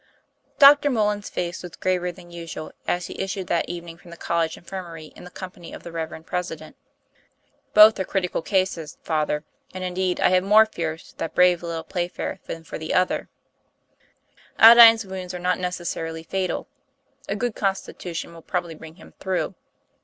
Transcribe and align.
DR. 0.57 0.89
MULLAN'S 0.91 1.29
face 1.29 1.61
was 1.61 1.75
graver 1.75 2.11
than 2.11 2.31
usual 2.31 2.71
as 2.87 3.05
he 3.05 3.21
issued 3.21 3.45
that 3.45 3.69
evening 3.69 3.97
from 3.99 4.09
the 4.09 4.17
college 4.17 4.57
infirmary 4.57 5.13
in 5.15 5.25
the 5.25 5.29
company 5.29 5.73
of 5.73 5.83
the 5.83 5.91
reverend 5.91 6.25
President.' 6.25 6.75
Both 7.75 7.99
are 7.99 8.03
critical 8.03 8.41
cases, 8.41 8.97
Father, 9.03 9.43
and, 9.75 9.83
indeed, 9.83 10.19
I 10.19 10.29
have 10.29 10.43
more 10.43 10.65
fears 10.65 11.11
for 11.11 11.17
that 11.17 11.35
brave 11.35 11.61
little 11.61 11.83
Playfair 11.83 12.39
than 12.47 12.63
TOM 12.63 12.63
PLA 12.63 12.77
YFAIR. 12.79 12.79
233 12.87 12.87
for 12.87 13.09
the 13.13 14.63
other. 14.65 14.71
Aldine's 14.71 15.05
wounds 15.05 15.33
are 15.35 15.37
not 15.37 15.59
necessarily 15.59 16.23
fatal; 16.23 16.67
a 17.29 17.35
good 17.35 17.53
constitution 17.55 18.33
will 18.33 18.41
probably 18.41 18.73
bring 18.73 18.95
him 18.95 19.13
through. 19.19 19.53